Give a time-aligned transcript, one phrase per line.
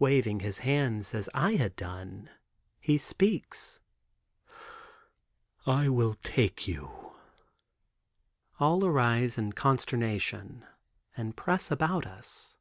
[0.00, 2.28] Waving his hands, as I had done,
[2.80, 3.78] he speaks:
[5.64, 7.14] "I will take you."
[8.58, 10.66] All arise in consternation
[11.16, 12.56] and press about us.